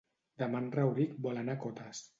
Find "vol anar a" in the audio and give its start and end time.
1.29-1.65